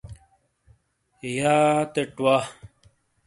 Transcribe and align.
یا 1.37 1.55
تٹ 1.93 2.07
وا 2.23 2.35